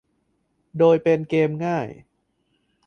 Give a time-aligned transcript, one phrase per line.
[0.77, 1.87] โดยเป็นเกมง่าย